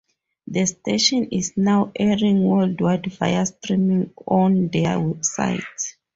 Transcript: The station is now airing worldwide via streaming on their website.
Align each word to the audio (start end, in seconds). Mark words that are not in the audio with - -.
The 0.47 0.65
station 0.65 1.25
is 1.29 1.53
now 1.57 1.91
airing 1.95 2.43
worldwide 2.43 3.05
via 3.05 3.45
streaming 3.45 4.11
on 4.25 4.69
their 4.69 4.97
website. 4.97 5.93